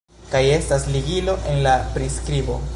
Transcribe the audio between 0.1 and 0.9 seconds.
kaj estas